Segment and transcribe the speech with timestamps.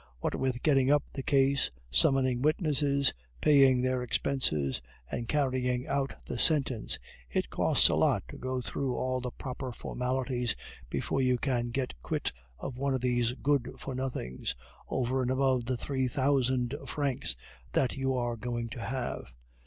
[0.19, 4.81] What with getting up the case, summoning witnesses, paying their expenses,
[5.11, 6.97] and carrying out the sentence,
[7.29, 10.55] it costs a lot to go through all the proper formalities
[10.89, 14.55] before you can get quit of one of these good for nothings,
[14.89, 17.35] over and above the three thousand francs
[17.73, 19.31] that you are going to have.